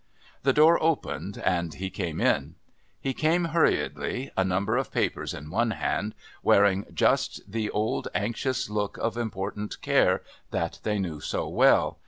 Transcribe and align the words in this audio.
The 0.41 0.51
door 0.51 0.81
opened, 0.81 1.37
and 1.37 1.75
he 1.75 1.91
came 1.91 2.19
in. 2.19 2.55
He 2.99 3.13
came 3.13 3.45
hurriedly, 3.53 4.31
a 4.35 4.43
number 4.43 4.75
of 4.75 4.89
papers 4.91 5.31
in 5.31 5.51
one 5.51 5.69
hand, 5.69 6.15
wearing 6.41 6.87
just 6.91 7.41
the 7.47 7.69
old 7.69 8.07
anxious 8.15 8.67
look 8.67 8.97
of 8.97 9.15
important 9.15 9.79
care 9.81 10.23
that 10.49 10.79
they 10.81 10.97
knew 10.97 11.19
so 11.19 11.47
well. 11.47 11.99